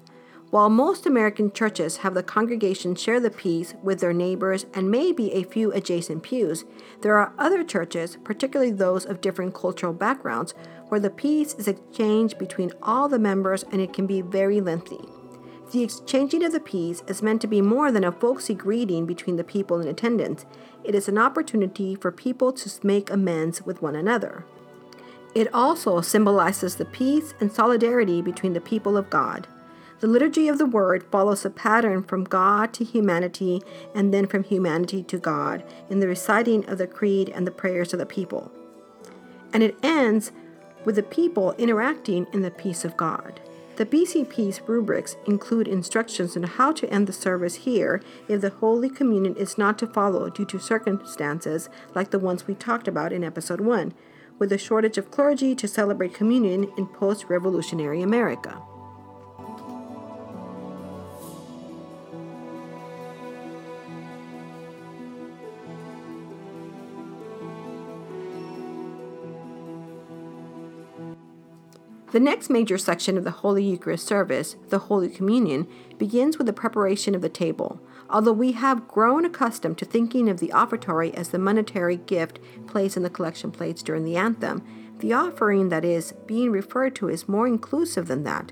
While 0.50 0.70
most 0.70 1.06
American 1.06 1.50
churches 1.50 1.98
have 1.98 2.14
the 2.14 2.22
congregation 2.22 2.94
share 2.94 3.18
the 3.18 3.30
peace 3.30 3.74
with 3.82 3.98
their 3.98 4.12
neighbors 4.12 4.64
and 4.72 4.90
maybe 4.90 5.32
a 5.32 5.42
few 5.42 5.72
adjacent 5.72 6.22
pews, 6.22 6.64
there 7.02 7.18
are 7.18 7.34
other 7.36 7.64
churches, 7.64 8.16
particularly 8.22 8.70
those 8.70 9.04
of 9.04 9.20
different 9.20 9.54
cultural 9.54 9.92
backgrounds, 9.92 10.54
where 10.88 11.00
the 11.00 11.10
peace 11.10 11.54
is 11.54 11.66
exchanged 11.66 12.38
between 12.38 12.72
all 12.80 13.08
the 13.08 13.18
members 13.18 13.64
and 13.72 13.80
it 13.80 13.92
can 13.92 14.06
be 14.06 14.20
very 14.20 14.60
lengthy. 14.60 15.04
The 15.72 15.82
exchanging 15.82 16.44
of 16.44 16.52
the 16.52 16.60
peace 16.60 17.02
is 17.08 17.22
meant 17.22 17.40
to 17.40 17.48
be 17.48 17.60
more 17.60 17.90
than 17.90 18.04
a 18.04 18.12
folksy 18.12 18.54
greeting 18.54 19.04
between 19.04 19.34
the 19.34 19.42
people 19.42 19.80
in 19.80 19.88
attendance. 19.88 20.46
It 20.84 20.94
is 20.94 21.08
an 21.08 21.18
opportunity 21.18 21.96
for 21.96 22.12
people 22.12 22.52
to 22.52 22.86
make 22.86 23.10
amends 23.10 23.62
with 23.62 23.82
one 23.82 23.96
another. 23.96 24.44
It 25.34 25.52
also 25.52 26.00
symbolizes 26.02 26.76
the 26.76 26.84
peace 26.84 27.34
and 27.40 27.52
solidarity 27.52 28.22
between 28.22 28.52
the 28.52 28.60
people 28.60 28.96
of 28.96 29.10
God. 29.10 29.48
The 29.98 30.06
liturgy 30.06 30.46
of 30.48 30.58
the 30.58 30.66
word 30.66 31.04
follows 31.10 31.44
a 31.44 31.50
pattern 31.50 32.02
from 32.02 32.24
God 32.24 32.74
to 32.74 32.84
humanity 32.84 33.62
and 33.94 34.12
then 34.12 34.26
from 34.26 34.44
humanity 34.44 35.02
to 35.04 35.18
God 35.18 35.64
in 35.88 36.00
the 36.00 36.08
reciting 36.08 36.68
of 36.68 36.76
the 36.76 36.86
creed 36.86 37.30
and 37.30 37.46
the 37.46 37.50
prayers 37.50 37.94
of 37.94 37.98
the 37.98 38.06
people. 38.06 38.52
And 39.54 39.62
it 39.62 39.78
ends 39.82 40.32
with 40.84 40.96
the 40.96 41.02
people 41.02 41.52
interacting 41.52 42.26
in 42.34 42.42
the 42.42 42.50
peace 42.50 42.84
of 42.84 42.96
God. 42.96 43.40
The 43.76 43.86
BCP 43.86 44.66
rubrics 44.68 45.16
include 45.26 45.68
instructions 45.68 46.36
on 46.36 46.42
how 46.42 46.72
to 46.72 46.90
end 46.90 47.06
the 47.06 47.12
service 47.12 47.56
here 47.56 48.02
if 48.28 48.42
the 48.42 48.50
Holy 48.50 48.88
Communion 48.90 49.34
is 49.36 49.58
not 49.58 49.78
to 49.78 49.86
follow 49.86 50.28
due 50.30 50.46
to 50.46 50.58
circumstances 50.58 51.68
like 51.94 52.10
the 52.10 52.18
ones 52.18 52.46
we 52.46 52.54
talked 52.54 52.88
about 52.88 53.12
in 53.12 53.24
episode 53.24 53.60
1, 53.60 53.92
with 54.38 54.52
a 54.52 54.58
shortage 54.58 54.96
of 54.98 55.10
clergy 55.10 55.54
to 55.54 55.68
celebrate 55.68 56.14
communion 56.14 56.70
in 56.76 56.86
post 56.86 57.26
revolutionary 57.28 58.02
America. 58.02 58.62
The 72.16 72.20
next 72.20 72.48
major 72.48 72.78
section 72.78 73.18
of 73.18 73.24
the 73.24 73.30
Holy 73.30 73.62
Eucharist 73.62 74.06
service, 74.06 74.56
the 74.70 74.78
Holy 74.78 75.10
Communion, 75.10 75.68
begins 75.98 76.38
with 76.38 76.46
the 76.46 76.52
preparation 76.54 77.14
of 77.14 77.20
the 77.20 77.28
table. 77.28 77.78
Although 78.08 78.32
we 78.32 78.52
have 78.52 78.88
grown 78.88 79.26
accustomed 79.26 79.76
to 79.76 79.84
thinking 79.84 80.30
of 80.30 80.40
the 80.40 80.50
offertory 80.50 81.12
as 81.12 81.28
the 81.28 81.38
monetary 81.38 81.98
gift 81.98 82.38
placed 82.66 82.96
in 82.96 83.02
the 83.02 83.10
collection 83.10 83.50
plates 83.50 83.82
during 83.82 84.02
the 84.04 84.16
anthem, 84.16 84.64
the 85.00 85.12
offering 85.12 85.68
that 85.68 85.84
is 85.84 86.14
being 86.24 86.50
referred 86.50 86.96
to 86.96 87.10
is 87.10 87.28
more 87.28 87.46
inclusive 87.46 88.06
than 88.06 88.24
that. 88.24 88.50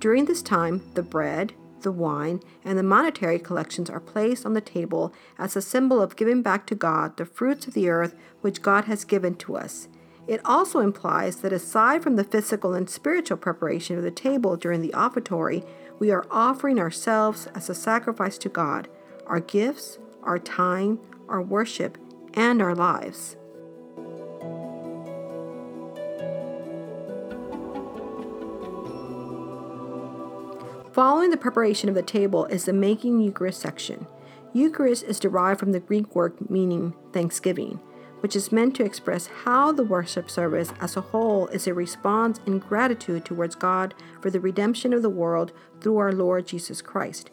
During 0.00 0.24
this 0.24 0.42
time, 0.42 0.82
the 0.94 1.02
bread, 1.04 1.52
the 1.82 1.92
wine, 1.92 2.40
and 2.64 2.76
the 2.76 2.82
monetary 2.82 3.38
collections 3.38 3.88
are 3.88 4.00
placed 4.00 4.44
on 4.44 4.54
the 4.54 4.60
table 4.60 5.14
as 5.38 5.54
a 5.54 5.62
symbol 5.62 6.02
of 6.02 6.16
giving 6.16 6.42
back 6.42 6.66
to 6.66 6.74
God 6.74 7.16
the 7.16 7.26
fruits 7.26 7.68
of 7.68 7.74
the 7.74 7.88
earth 7.88 8.16
which 8.40 8.60
God 8.60 8.86
has 8.86 9.04
given 9.04 9.36
to 9.36 9.56
us. 9.56 9.86
It 10.26 10.40
also 10.44 10.80
implies 10.80 11.36
that 11.36 11.52
aside 11.52 12.02
from 12.02 12.16
the 12.16 12.24
physical 12.24 12.72
and 12.72 12.88
spiritual 12.88 13.36
preparation 13.36 13.98
of 13.98 14.02
the 14.02 14.10
table 14.10 14.56
during 14.56 14.80
the 14.80 14.94
offertory, 14.94 15.64
we 15.98 16.10
are 16.10 16.26
offering 16.30 16.78
ourselves 16.78 17.46
as 17.54 17.68
a 17.68 17.74
sacrifice 17.74 18.38
to 18.38 18.48
God, 18.48 18.88
our 19.26 19.40
gifts, 19.40 19.98
our 20.22 20.38
time, 20.38 20.98
our 21.28 21.42
worship, 21.42 21.98
and 22.32 22.62
our 22.62 22.74
lives. 22.74 23.36
Following 30.92 31.30
the 31.30 31.36
preparation 31.36 31.88
of 31.88 31.94
the 31.94 32.02
table 32.02 32.46
is 32.46 32.64
the 32.64 32.72
making 32.72 33.20
Eucharist 33.20 33.60
section. 33.60 34.06
Eucharist 34.52 35.02
is 35.02 35.18
derived 35.18 35.58
from 35.58 35.72
the 35.72 35.80
Greek 35.80 36.14
word 36.14 36.48
meaning 36.48 36.94
thanksgiving 37.12 37.80
which 38.24 38.34
is 38.34 38.50
meant 38.50 38.74
to 38.74 38.82
express 38.82 39.26
how 39.44 39.70
the 39.70 39.84
worship 39.84 40.30
service 40.30 40.72
as 40.80 40.96
a 40.96 41.02
whole 41.02 41.46
is 41.48 41.66
a 41.66 41.74
response 41.74 42.40
in 42.46 42.58
gratitude 42.58 43.22
towards 43.22 43.54
God 43.54 43.92
for 44.22 44.30
the 44.30 44.40
redemption 44.40 44.94
of 44.94 45.02
the 45.02 45.10
world 45.10 45.52
through 45.82 45.98
our 45.98 46.10
Lord 46.10 46.46
Jesus 46.46 46.80
Christ. 46.80 47.30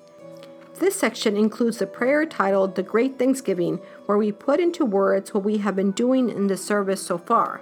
This 0.82 0.98
section 0.98 1.38
includes 1.38 1.78
the 1.78 1.88
prayer 1.88 2.26
titled 2.26 2.76
The 2.76 2.84
Great 2.84 3.18
Thanksgiving, 3.18 3.78
where 4.06 4.18
we 4.18 4.34
put 4.34 4.60
into 4.60 4.84
words 4.84 5.34
what 5.34 5.46
we 5.46 5.60
have 5.60 5.78
been 5.78 5.92
doing 5.92 6.30
in 6.30 6.48
the 6.48 6.58
service 6.58 7.02
so 7.02 7.18
far. 7.18 7.62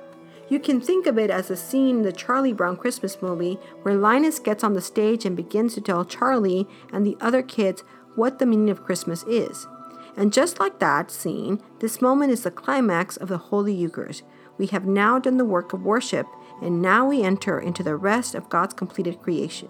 You 0.50 0.60
can 0.60 0.82
think 0.82 1.06
of 1.06 1.20
it 1.20 1.30
as 1.30 1.52
a 1.52 1.56
scene 1.56 1.98
in 1.98 2.02
the 2.02 2.12
Charlie 2.12 2.52
Brown 2.52 2.78
Christmas 2.78 3.22
movie 3.22 3.60
where 3.84 3.94
Linus 3.94 4.40
gets 4.40 4.64
on 4.64 4.74
the 4.74 4.82
stage 4.82 5.24
and 5.24 5.38
begins 5.38 5.76
to 5.76 5.82
tell 5.82 6.04
Charlie 6.04 6.68
and 6.92 7.06
the 7.06 7.18
other 7.22 7.44
kids 7.44 7.84
what 8.16 8.40
the 8.40 8.48
meaning 8.48 8.72
of 8.72 8.84
Christmas 8.84 9.22
is. 9.26 9.68
And 10.16 10.34
just 10.34 10.60
like 10.60 10.80
that 10.80 11.12
scene, 11.12 11.62
this 11.80 12.02
moment 12.02 12.32
is 12.32 12.44
the 12.44 12.52
climax 12.52 13.18
of 13.18 13.30
the 13.30 13.38
Holy 13.38 13.74
Eucharist. 13.74 14.24
We 14.58 14.68
have 14.68 14.86
now 14.86 15.20
done 15.20 15.38
the 15.38 15.46
work 15.46 15.72
of 15.72 15.84
worship, 15.84 16.28
and 16.62 16.82
now 16.82 17.08
we 17.08 17.24
enter 17.24 17.60
into 17.60 17.84
the 17.84 17.96
rest 17.96 18.36
of 18.36 18.50
God's 18.50 18.74
completed 18.74 19.22
creation. 19.22 19.70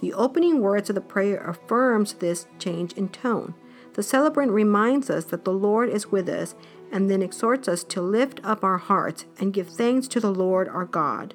The 0.00 0.14
opening 0.14 0.60
words 0.60 0.88
of 0.88 0.94
the 0.94 1.00
prayer 1.00 1.44
affirms 1.46 2.14
this 2.14 2.46
change 2.58 2.92
in 2.94 3.08
tone. 3.10 3.54
The 3.94 4.02
celebrant 4.02 4.52
reminds 4.52 5.10
us 5.10 5.24
that 5.26 5.44
the 5.44 5.52
Lord 5.52 5.90
is 5.90 6.10
with 6.10 6.28
us 6.28 6.54
and 6.90 7.10
then 7.10 7.22
exhorts 7.22 7.68
us 7.68 7.84
to 7.84 8.00
lift 8.00 8.40
up 8.42 8.64
our 8.64 8.78
hearts 8.78 9.26
and 9.38 9.52
give 9.52 9.68
thanks 9.68 10.08
to 10.08 10.20
the 10.20 10.32
Lord 10.32 10.68
our 10.68 10.86
God. 10.86 11.34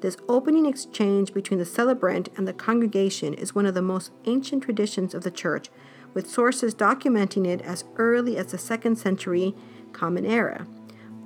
This 0.00 0.16
opening 0.28 0.66
exchange 0.66 1.32
between 1.32 1.58
the 1.58 1.64
celebrant 1.64 2.28
and 2.36 2.46
the 2.46 2.52
congregation 2.52 3.32
is 3.32 3.54
one 3.54 3.64
of 3.64 3.74
the 3.74 3.82
most 3.82 4.12
ancient 4.26 4.62
traditions 4.62 5.14
of 5.14 5.22
the 5.22 5.30
Church, 5.30 5.70
with 6.14 6.30
sources 6.30 6.74
documenting 6.74 7.46
it 7.46 7.60
as 7.60 7.84
early 7.96 8.36
as 8.36 8.46
the 8.46 8.58
second 8.58 8.96
century 8.96 9.54
Common 9.92 10.24
Era, 10.24 10.66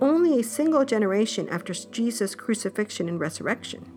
only 0.00 0.38
a 0.38 0.45
single 0.45 0.85
generation 0.85 1.49
after 1.49 1.73
Jesus' 1.73 2.35
crucifixion 2.35 3.09
and 3.09 3.21
resurrection. 3.21 3.90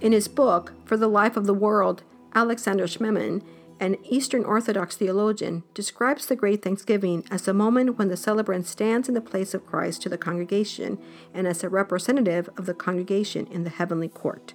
In 0.00 0.12
his 0.12 0.28
book, 0.28 0.72
For 0.84 0.96
the 0.96 1.08
Life 1.08 1.36
of 1.36 1.46
the 1.46 1.54
World, 1.54 2.02
Alexander 2.34 2.84
Schmemann, 2.84 3.42
an 3.80 3.96
Eastern 4.04 4.44
Orthodox 4.44 4.96
theologian, 4.96 5.64
describes 5.72 6.26
the 6.26 6.36
Great 6.36 6.62
Thanksgiving 6.62 7.24
as 7.30 7.42
the 7.42 7.54
moment 7.54 7.98
when 7.98 8.08
the 8.08 8.16
celebrant 8.16 8.66
stands 8.66 9.08
in 9.08 9.14
the 9.14 9.20
place 9.20 9.52
of 9.54 9.66
Christ 9.66 10.02
to 10.02 10.08
the 10.08 10.18
congregation 10.18 10.98
and 11.32 11.46
as 11.46 11.64
a 11.64 11.68
representative 11.68 12.48
of 12.56 12.66
the 12.66 12.74
congregation 12.74 13.46
in 13.48 13.64
the 13.64 13.70
heavenly 13.70 14.08
court. 14.08 14.54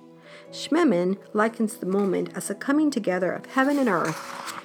Schmemann 0.51 1.17
likens 1.33 1.77
the 1.77 1.85
moment 1.85 2.29
as 2.35 2.49
a 2.49 2.55
coming 2.55 2.91
together 2.91 3.31
of 3.31 3.47
heaven 3.47 3.77
and 3.77 3.89
earth 3.89 4.58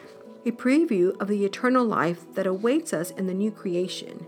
a 0.46 0.52
preview 0.52 1.18
of 1.20 1.28
the 1.28 1.44
eternal 1.44 1.84
life 1.84 2.26
that 2.34 2.46
awaits 2.46 2.92
us 2.92 3.10
in 3.12 3.26
the 3.26 3.34
new 3.34 3.50
creation. 3.50 4.26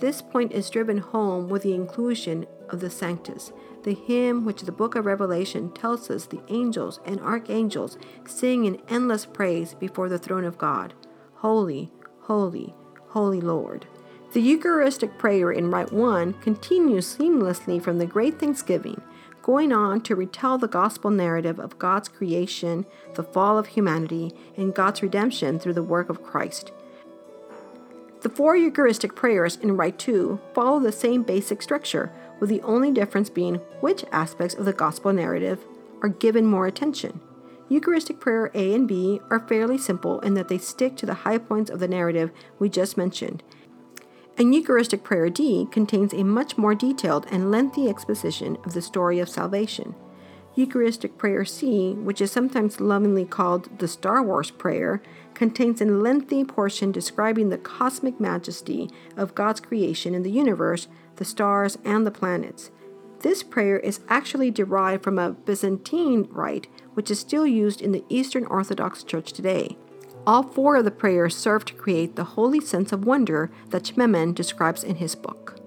This 0.00 0.22
point 0.22 0.52
is 0.52 0.70
driven 0.70 0.98
home 0.98 1.48
with 1.48 1.62
the 1.62 1.74
inclusion 1.74 2.46
of 2.70 2.80
the 2.80 2.88
Sanctus, 2.88 3.52
the 3.82 3.94
hymn 3.94 4.44
which 4.44 4.62
the 4.62 4.72
book 4.72 4.94
of 4.94 5.04
Revelation 5.04 5.70
tells 5.72 6.10
us 6.10 6.26
the 6.26 6.40
angels 6.48 7.00
and 7.04 7.20
archangels 7.20 7.98
sing 8.26 8.64
in 8.64 8.80
endless 8.88 9.26
praise 9.26 9.74
before 9.74 10.08
the 10.08 10.18
throne 10.18 10.44
of 10.44 10.56
God. 10.56 10.94
Holy, 11.36 11.90
holy, 12.22 12.74
holy 13.08 13.40
Lord. 13.40 13.86
The 14.32 14.40
Eucharistic 14.40 15.18
prayer 15.18 15.52
in 15.52 15.70
Rite 15.70 15.92
1 15.92 16.34
continues 16.34 17.16
seamlessly 17.16 17.82
from 17.82 17.98
the 17.98 18.06
Great 18.06 18.38
Thanksgiving 18.38 19.00
going 19.48 19.72
on 19.72 19.98
to 19.98 20.14
retell 20.14 20.58
the 20.58 20.68
gospel 20.68 21.10
narrative 21.10 21.58
of 21.58 21.78
God's 21.78 22.06
creation, 22.06 22.84
the 23.14 23.22
fall 23.22 23.56
of 23.56 23.68
humanity, 23.68 24.30
and 24.58 24.74
God's 24.74 25.00
redemption 25.00 25.58
through 25.58 25.72
the 25.72 25.82
work 25.82 26.10
of 26.10 26.22
Christ. 26.22 26.70
The 28.20 28.28
four 28.28 28.56
Eucharistic 28.56 29.14
prayers 29.14 29.56
in 29.56 29.74
Rite 29.74 29.98
2 29.98 30.38
follow 30.52 30.80
the 30.80 30.92
same 30.92 31.22
basic 31.22 31.62
structure, 31.62 32.12
with 32.38 32.50
the 32.50 32.60
only 32.60 32.90
difference 32.90 33.30
being 33.30 33.54
which 33.80 34.04
aspects 34.12 34.54
of 34.54 34.66
the 34.66 34.74
Gospel 34.74 35.14
narrative 35.14 35.64
are 36.02 36.10
given 36.10 36.44
more 36.44 36.66
attention. 36.66 37.18
Eucharistic 37.70 38.20
prayer 38.20 38.50
A 38.52 38.74
and 38.74 38.86
B 38.86 39.18
are 39.30 39.40
fairly 39.40 39.78
simple 39.78 40.20
in 40.20 40.34
that 40.34 40.48
they 40.48 40.58
stick 40.58 40.94
to 40.96 41.06
the 41.06 41.14
high 41.24 41.38
points 41.38 41.70
of 41.70 41.80
the 41.80 41.88
narrative 41.88 42.32
we 42.58 42.68
just 42.68 42.98
mentioned. 42.98 43.42
And 44.38 44.54
Eucharistic 44.54 45.02
prayer 45.02 45.28
D 45.28 45.66
contains 45.72 46.14
a 46.14 46.22
much 46.22 46.56
more 46.56 46.72
detailed 46.72 47.26
and 47.28 47.50
lengthy 47.50 47.88
exposition 47.88 48.56
of 48.64 48.72
the 48.72 48.80
story 48.80 49.18
of 49.18 49.28
salvation. 49.28 49.96
Eucharistic 50.54 51.18
prayer 51.18 51.44
C, 51.44 51.94
which 51.94 52.20
is 52.20 52.30
sometimes 52.30 52.80
lovingly 52.80 53.24
called 53.24 53.68
the 53.80 53.88
Star 53.88 54.22
Wars 54.22 54.52
prayer, 54.52 55.02
contains 55.34 55.80
a 55.80 55.86
lengthy 55.86 56.44
portion 56.44 56.92
describing 56.92 57.48
the 57.48 57.58
cosmic 57.58 58.20
majesty 58.20 58.88
of 59.16 59.34
God's 59.34 59.58
creation 59.60 60.14
in 60.14 60.22
the 60.22 60.30
universe, 60.30 60.86
the 61.16 61.24
stars, 61.24 61.76
and 61.84 62.06
the 62.06 62.12
planets. 62.12 62.70
This 63.20 63.42
prayer 63.42 63.80
is 63.80 64.00
actually 64.08 64.52
derived 64.52 65.02
from 65.02 65.18
a 65.18 65.32
Byzantine 65.32 66.28
rite, 66.30 66.68
which 66.94 67.10
is 67.10 67.18
still 67.18 67.46
used 67.46 67.80
in 67.80 67.90
the 67.90 68.04
Eastern 68.08 68.46
Orthodox 68.46 69.02
Church 69.02 69.32
today. 69.32 69.76
All 70.28 70.42
four 70.42 70.76
of 70.76 70.84
the 70.84 70.90
prayers 70.90 71.34
serve 71.34 71.64
to 71.64 71.72
create 71.72 72.14
the 72.14 72.36
holy 72.36 72.60
sense 72.60 72.92
of 72.92 73.06
wonder 73.06 73.50
that 73.70 73.84
Schmemann 73.84 74.34
describes 74.34 74.84
in 74.84 74.96
his 74.96 75.14
book. 75.14 75.58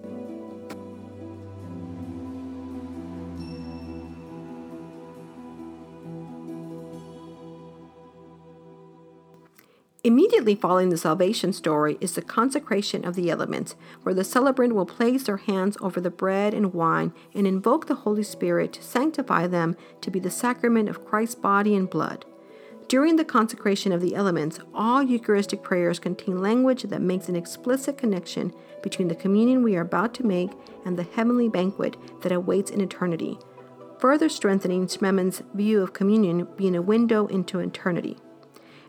Immediately 10.03 10.53
following 10.53 10.89
the 10.89 10.97
salvation 10.97 11.53
story 11.53 11.97
is 11.99 12.13
the 12.13 12.21
consecration 12.21 13.03
of 13.03 13.15
the 13.15 13.31
elements, 13.31 13.73
where 14.03 14.13
the 14.13 14.23
celebrant 14.23 14.75
will 14.75 14.85
place 14.85 15.23
their 15.23 15.37
hands 15.37 15.75
over 15.81 15.99
the 15.99 16.11
bread 16.11 16.53
and 16.53 16.71
wine 16.71 17.13
and 17.33 17.47
invoke 17.47 17.87
the 17.87 17.95
Holy 18.05 18.21
Spirit 18.21 18.73
to 18.73 18.83
sanctify 18.83 19.47
them 19.47 19.75
to 20.01 20.11
be 20.11 20.19
the 20.19 20.29
sacrament 20.29 20.87
of 20.87 21.03
Christ's 21.03 21.33
body 21.33 21.75
and 21.75 21.89
blood. 21.89 22.25
During 22.91 23.15
the 23.15 23.23
consecration 23.23 23.93
of 23.93 24.01
the 24.01 24.15
elements, 24.15 24.59
all 24.73 25.01
Eucharistic 25.01 25.63
prayers 25.63 25.97
contain 25.97 26.41
language 26.41 26.83
that 26.83 27.01
makes 27.01 27.29
an 27.29 27.37
explicit 27.37 27.97
connection 27.97 28.51
between 28.83 29.07
the 29.07 29.15
communion 29.15 29.63
we 29.63 29.77
are 29.77 29.81
about 29.83 30.13
to 30.15 30.25
make 30.25 30.51
and 30.83 30.97
the 30.97 31.07
heavenly 31.15 31.47
banquet 31.47 31.95
that 32.21 32.33
awaits 32.33 32.69
in 32.69 32.81
eternity, 32.81 33.39
further 33.97 34.27
strengthening 34.27 34.87
Schmemann's 34.87 35.41
view 35.53 35.81
of 35.81 35.93
communion 35.93 36.49
being 36.57 36.75
a 36.75 36.81
window 36.81 37.27
into 37.27 37.59
eternity. 37.59 38.17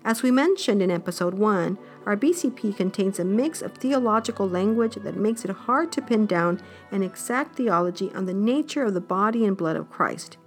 As 0.05 0.21
we 0.21 0.33
mentioned 0.33 0.83
in 0.83 0.91
episode 0.91 1.35
1, 1.35 1.79
our 2.05 2.17
BCP 2.17 2.77
contains 2.77 3.21
a 3.21 3.25
mix 3.25 3.63
of 3.63 3.75
theological 3.75 4.49
language 4.49 4.97
that 4.97 5.17
makes 5.17 5.45
it 5.45 5.53
hard 5.53 5.93
to 5.93 6.03
pin 6.03 6.27
down 6.27 6.61
an 6.91 7.05
exact 7.05 7.55
theology 7.55 8.11
on 8.17 8.27
the 8.27 8.35
nature 8.35 8.83
of 8.83 8.95
the 8.95 9.01
body 9.01 9.45
and 9.45 9.57
blood 9.57 9.77
of 9.77 9.91
Christ. 9.91 10.39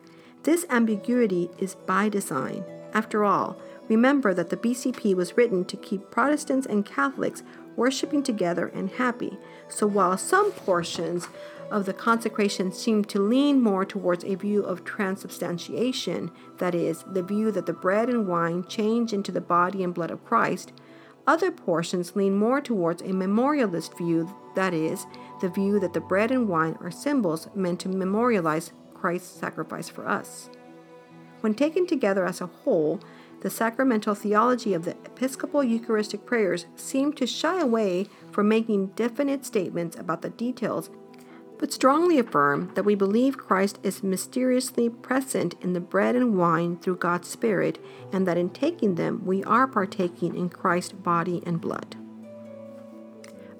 This 0.43 0.65
ambiguity 0.69 1.49
is 1.57 1.75
by 1.75 2.09
design. 2.09 2.65
After 2.95 3.25
all, 3.25 3.57
remember 3.89 4.33
that 4.33 4.49
the 4.49 4.55
BCP 4.55 5.13
was 5.15 5.35
written 5.35 5.65
to 5.65 5.75
keep 5.75 6.09
Protestants 6.09 6.65
and 6.65 6.85
Catholics 6.85 7.43
worshiping 7.75 8.23
together 8.23 8.67
and 8.73 8.89
happy. 8.89 9.37
So 9.67 9.85
while 9.85 10.17
some 10.17 10.53
portions 10.53 11.27
of 11.69 11.85
the 11.85 11.93
consecration 11.93 12.71
seem 12.71 13.03
to 13.05 13.19
lean 13.19 13.61
more 13.61 13.83
towards 13.83 14.23
a 14.23 14.35
view 14.35 14.63
of 14.63 14.85
transubstantiation, 14.85 16.31
that 16.57 16.73
is, 16.73 17.03
the 17.11 17.21
view 17.21 17.51
that 17.51 17.65
the 17.65 17.73
bread 17.73 18.07
and 18.07 18.29
wine 18.29 18.63
change 18.65 19.11
into 19.11 19.33
the 19.33 19.41
body 19.41 19.83
and 19.83 19.93
blood 19.93 20.09
of 20.09 20.23
Christ, 20.23 20.71
other 21.27 21.51
portions 21.51 22.15
lean 22.15 22.37
more 22.37 22.61
towards 22.61 23.01
a 23.01 23.11
memorialist 23.11 23.97
view, 23.97 24.33
that 24.55 24.73
is, 24.73 25.05
the 25.41 25.49
view 25.49 25.81
that 25.81 25.91
the 25.91 25.99
bread 25.99 26.31
and 26.31 26.47
wine 26.47 26.77
are 26.79 26.91
symbols 26.91 27.49
meant 27.55 27.81
to 27.81 27.89
memorialize 27.89 28.71
Christ's 28.93 29.37
sacrifice 29.37 29.89
for 29.89 30.07
us. 30.07 30.49
When 31.45 31.53
taken 31.53 31.85
together 31.85 32.25
as 32.25 32.41
a 32.41 32.47
whole, 32.47 32.99
the 33.41 33.51
sacramental 33.51 34.15
theology 34.15 34.73
of 34.73 34.83
the 34.83 34.95
Episcopal 35.05 35.63
Eucharistic 35.63 36.25
prayers 36.25 36.65
seem 36.75 37.13
to 37.13 37.27
shy 37.27 37.61
away 37.61 38.07
from 38.31 38.47
making 38.47 38.87
definite 38.95 39.45
statements 39.45 39.95
about 39.95 40.23
the 40.23 40.31
details 40.31 40.89
but 41.59 41.71
strongly 41.71 42.17
affirm 42.17 42.71
that 42.73 42.83
we 42.83 42.95
believe 42.95 43.37
Christ 43.37 43.77
is 43.83 44.01
mysteriously 44.01 44.89
present 44.89 45.53
in 45.61 45.73
the 45.73 45.79
bread 45.79 46.15
and 46.15 46.35
wine 46.35 46.77
through 46.77 46.97
God's 46.97 47.27
Spirit, 47.27 47.77
and 48.11 48.27
that 48.27 48.39
in 48.39 48.49
taking 48.49 48.95
them 48.95 49.21
we 49.23 49.43
are 49.43 49.67
partaking 49.67 50.35
in 50.35 50.49
Christ's 50.49 50.93
body 50.93 51.43
and 51.45 51.61
blood. 51.61 51.95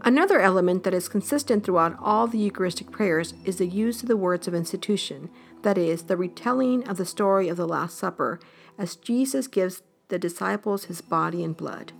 Another 0.02 0.40
element 0.40 0.84
that 0.84 0.94
is 0.94 1.08
consistent 1.08 1.64
throughout 1.64 1.98
all 2.00 2.28
the 2.28 2.38
Eucharistic 2.38 2.92
prayers 2.92 3.34
is 3.44 3.58
the 3.58 3.66
use 3.66 4.04
of 4.04 4.08
the 4.08 4.18
words 4.18 4.48
of 4.48 4.54
institution, 4.54 5.30
that 5.66 5.78
is, 5.78 6.04
the 6.04 6.16
retelling 6.16 6.88
of 6.88 6.98
the 6.98 7.06
story 7.06 7.50
of 7.50 7.58
the 7.58 7.68
Last 7.68 7.98
Supper, 7.98 8.40
as 8.78 8.96
Jesus 8.96 9.48
gives 9.48 9.82
the 10.08 10.20
disciples 10.20 10.86
his 10.86 11.02
body 11.02 11.44
and 11.44 11.58
blood. 11.58 11.92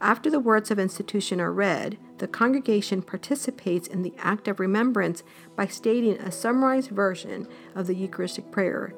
After 0.00 0.28
the 0.28 0.40
words 0.40 0.70
of 0.70 0.78
institution 0.78 1.40
are 1.40 1.52
read, 1.52 1.98
the 2.18 2.26
congregation 2.26 3.02
participates 3.02 3.86
in 3.88 4.02
the 4.02 4.12
act 4.18 4.48
of 4.48 4.58
remembrance 4.58 5.22
by 5.54 5.68
stating 5.68 6.18
a 6.18 6.32
summarized 6.32 6.90
version 6.90 7.46
of 7.74 7.86
the 7.86 7.94
Eucharistic 7.94 8.50
prayer 8.50 8.92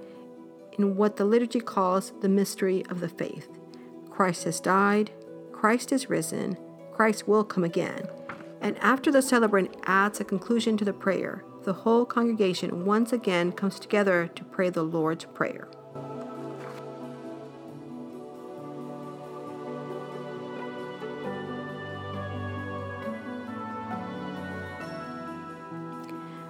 in 0.79 0.97
what 0.97 1.17
the 1.17 1.25
liturgy 1.25 1.61
calls 1.61 2.13
the 2.23 2.29
mystery 2.29 2.85
of 2.87 3.01
the 3.01 3.09
faith. 3.09 3.49
Christ 4.09 4.45
has 4.45 4.59
died, 4.59 5.13
Christ 5.53 5.93
is 5.93 6.09
risen, 6.09 6.57
Christ 6.93 7.29
will 7.29 7.45
come 7.45 7.63
again. 7.63 8.09
And 8.61 8.79
after 8.79 9.13
the 9.13 9.23
celebrant 9.23 9.77
adds 9.85 10.19
a 10.19 10.25
conclusion 10.25 10.77
to 10.79 10.85
the 10.85 10.93
prayer, 10.93 11.45
the 11.69 11.75
whole 11.75 12.07
congregation 12.07 12.87
once 12.87 13.13
again 13.13 13.53
comes 13.53 13.79
together 13.79 14.27
to 14.35 14.43
pray 14.43 14.71
the 14.71 14.83
Lord's 14.83 15.27
Prayer. 15.27 15.69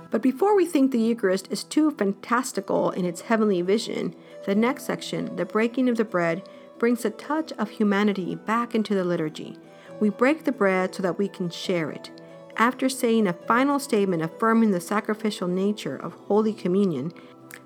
But 0.09 0.23
before 0.23 0.55
we 0.55 0.65
think 0.65 0.93
the 0.93 1.01
Eucharist 1.01 1.49
is 1.51 1.65
too 1.65 1.91
fantastical 1.91 2.93
in 2.93 3.05
its 3.05 3.23
heavenly 3.23 3.61
vision, 3.63 4.15
the 4.47 4.55
next 4.55 4.85
section, 4.85 5.35
the 5.35 5.45
breaking 5.45 5.89
of 5.89 5.97
the 5.97 6.05
bread, 6.05 6.49
brings 6.79 7.05
a 7.05 7.11
touch 7.11 7.51
of 7.59 7.71
humanity 7.71 8.37
back 8.37 8.73
into 8.73 8.95
the 8.95 9.03
liturgy. 9.03 9.59
We 9.99 10.11
break 10.11 10.45
the 10.45 10.53
bread 10.53 10.95
so 10.95 11.03
that 11.03 11.19
we 11.19 11.27
can 11.27 11.51
share 11.51 11.91
it. 11.91 12.13
After 12.59 12.89
saying 12.89 13.29
a 13.29 13.33
final 13.33 13.79
statement 13.79 14.23
affirming 14.23 14.73
the 14.73 14.81
sacrificial 14.81 15.47
nature 15.47 15.95
of 15.95 16.13
Holy 16.13 16.53
Communion, 16.53 17.13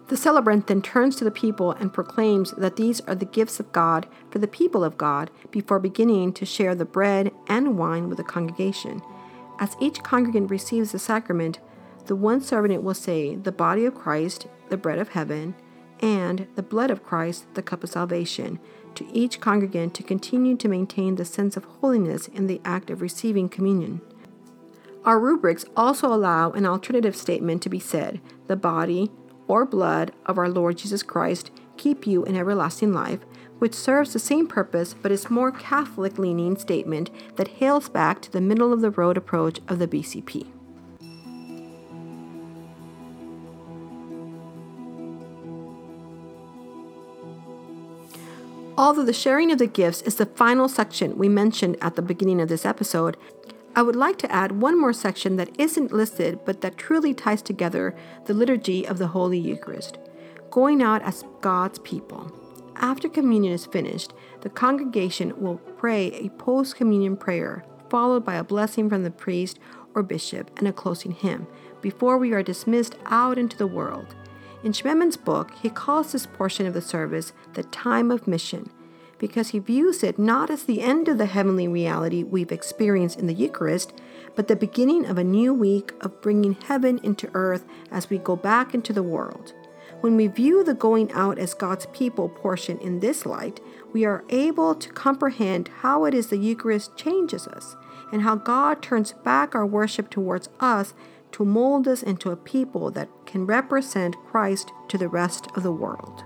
the 0.09 0.19
celebrant 0.19 0.67
then 0.67 0.83
turns 0.83 1.17
to 1.17 1.25
the 1.25 1.31
people 1.31 1.73
and 1.73 1.95
proclaims 1.95 2.51
that 2.53 2.77
these 2.77 3.01
are 3.03 3.15
the 3.15 3.25
gifts 3.25 3.59
of 3.59 3.73
God 3.73 4.07
for 4.31 4.39
the 4.39 4.47
people 4.47 4.85
of 4.85 4.99
God 4.99 5.31
before 5.51 5.79
beginning 5.79 6.35
to 6.35 6.45
share 6.45 6.75
the 6.75 6.85
bread 6.85 7.33
and 7.47 7.79
wine 7.79 8.11
with 8.11 8.19
the 8.19 8.25
congregation. 8.25 9.01
As 9.59 9.77
each 9.81 10.03
congregant 10.03 10.51
receives 10.51 10.93
the 10.93 10.99
sacrament, 10.99 11.59
the 12.05 12.17
one 12.17 12.43
servant 12.43 12.83
will 12.83 12.93
say, 12.93 13.35
The 13.35 13.53
body 13.53 13.87
of 13.87 13.95
Christ, 13.95 14.47
the 14.69 14.77
bread 14.77 14.99
of 14.99 15.11
heaven, 15.11 15.55
and 16.01 16.49
the 16.55 16.63
blood 16.63 16.91
of 16.91 17.03
Christ, 17.03 17.47
the 17.55 17.63
cup 17.63 17.83
of 17.83 17.91
salvation, 17.91 18.59
to 18.97 19.07
each 19.15 19.41
congregant 19.41 19.95
to 19.95 20.03
continue 20.03 20.57
to 20.59 20.69
maintain 20.69 21.15
the 21.15 21.25
sense 21.25 21.57
of 21.57 21.65
holiness 21.65 22.29
in 22.29 22.47
the 22.47 22.61
act 22.63 22.91
of 22.91 23.01
receiving 23.01 23.49
communion. 23.49 24.03
Our 25.05 25.19
rubrics 25.19 25.65
also 25.77 26.13
allow 26.13 26.53
an 26.53 26.65
alternative 26.65 27.17
statement 27.17 27.61
to 27.63 27.69
be 27.69 27.81
said 27.81 28.21
The 28.47 28.57
body 28.57 29.11
or 29.49 29.67
blood 29.67 30.13
of 30.27 30.39
our 30.39 30.49
Lord 30.49 30.79
Jesus 30.79 31.03
Christ 31.03 31.51
keep 31.77 32.07
you 32.07 32.25
in 32.25 32.37
everlasting 32.37 32.93
life, 32.93 33.21
which 33.59 33.75
serves 33.75 34.13
the 34.13 34.21
same 34.21 34.47
purpose 34.47 34.95
but 34.95 35.11
is 35.11 35.29
more 35.29 35.51
Catholic 35.51 36.19
leaning 36.19 36.57
statement 36.57 37.11
that 37.37 37.49
hails 37.49 37.89
back 37.89 38.23
to 38.23 38.31
the 38.31 38.41
middle 38.41 38.73
of 38.73 38.81
the 38.81 38.91
road 38.91 39.17
approach 39.17 39.59
of 39.67 39.81
the 39.81 39.89
BCP. 39.89 40.47
Although 48.79 49.05
the 49.05 49.13
sharing 49.13 49.53
of 49.53 49.59
the 49.59 49.67
gifts 49.67 50.03
is 50.03 50.15
the 50.15 50.27
final 50.27 50.69
section 50.69 51.19
we 51.19 51.29
mentioned 51.29 51.77
at 51.81 51.95
the 51.95 52.03
beginning 52.03 52.41
of 52.41 52.49
this 52.49 52.65
episode, 52.65 53.17
I 53.75 53.83
would 53.83 53.97
like 53.97 54.19
to 54.19 54.31
add 54.31 54.61
one 54.61 54.79
more 54.79 54.93
section 54.93 55.37
that 55.37 55.59
isn't 55.59 55.93
listed 55.93 56.41
but 56.45 56.61
that 56.61 56.77
truly 56.77 57.15
ties 57.15 57.43
together 57.43 57.95
the 58.27 58.35
liturgy 58.35 58.87
of 58.87 58.99
the 58.99 59.09
Holy 59.09 59.39
Eucharist 59.39 59.99
going 60.53 60.83
out 60.83 61.03
as 61.03 61.25
God's 61.41 61.79
people. 61.81 62.31
After 62.77 63.09
communion 63.09 63.55
is 63.55 63.67
finished, 63.67 64.13
the 64.43 64.51
congregation 64.51 65.33
will 65.41 65.57
pray 65.57 66.13
a 66.13 66.29
post 66.31 66.77
communion 66.77 67.17
prayer, 67.17 67.65
followed 67.89 68.25
by 68.25 68.35
a 68.35 68.45
blessing 68.45 68.89
from 68.89 69.03
the 69.03 69.11
priest 69.11 69.59
or 69.95 70.03
bishop 70.03 70.51
and 70.59 70.69
a 70.69 70.73
closing 70.73 71.13
hymn, 71.13 71.47
before 71.81 72.19
we 72.19 72.33
are 72.33 72.43
dismissed 72.43 72.97
out 73.07 73.39
into 73.39 73.57
the 73.57 73.67
world. 73.67 74.15
In 74.63 74.73
Schmemann's 74.73 75.17
book, 75.17 75.53
he 75.63 75.71
calls 75.71 76.13
this 76.13 76.27
portion 76.27 76.67
of 76.67 76.75
the 76.75 76.83
service 76.83 77.33
the 77.55 77.65
time 77.65 78.11
of 78.11 78.29
mission, 78.29 78.71
because 79.23 79.51
he 79.51 79.61
views 79.61 80.03
it 80.03 80.19
not 80.19 80.51
as 80.51 80.65
the 80.65 80.83
end 80.83 81.07
of 81.07 81.17
the 81.17 81.27
heavenly 81.27 81.69
reality 81.69 82.25
we've 82.25 82.51
experienced 82.51 83.21
in 83.21 83.29
the 83.29 83.33
Eucharist, 83.33 83.93
but 84.35 84.49
the 84.49 84.57
beginning 84.57 85.07
of 85.07 85.17
a 85.17 85.23
new 85.23 85.55
week 85.55 85.93
of 86.01 86.21
bringing 86.21 86.55
heaven 86.67 86.99
into 87.05 87.31
earth 87.33 87.65
as 87.89 88.11
we 88.11 88.19
go 88.19 88.35
back 88.35 88.75
into 88.75 88.93
the 88.93 89.01
world. 89.01 89.55
When 90.01 90.17
we 90.17 90.27
view 90.27 90.65
the 90.65 90.75
going 90.75 91.13
out 91.13 91.39
as 91.39 91.55
God's 91.55 91.87
people 91.93 92.31
portion 92.31 92.79
in 92.79 92.99
this 92.99 93.25
light, 93.25 93.61
we 93.93 94.05
are 94.05 94.25
able 94.29 94.75
to 94.75 94.89
comprehend 94.89 95.69
how 95.83 96.05
it 96.05 96.15
is 96.15 96.27
the 96.27 96.37
Eucharist 96.37 96.97
changes 96.97 97.47
us 97.47 97.77
and 98.11 98.23
how 98.23 98.35
God 98.35 98.83
turns 98.83 99.13
back 99.13 99.55
our 99.55 99.65
worship 99.65 100.11
towards 100.11 100.49
us 100.59 100.95
to 101.31 101.45
mold 101.45 101.87
us 101.87 102.03
into 102.03 102.33
a 102.33 102.37
people 102.37 102.91
that 102.91 103.09
can 103.25 103.47
represent 103.47 104.17
Christ 104.27 104.73
to 104.89 104.99
the 104.99 105.09
rest 105.09 105.47
of 105.55 105.63
the 105.63 105.71
world. 105.71 106.25